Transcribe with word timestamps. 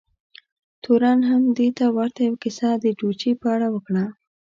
تورن 0.83 1.19
هم 1.29 1.43
دې 1.57 1.69
ته 1.77 1.85
ورته 1.97 2.19
یوه 2.27 2.39
کیسه 2.43 2.69
د 2.83 2.85
ډوچي 2.99 3.31
په 3.41 3.47
اړه 3.55 3.67
وکړه. 3.71 4.05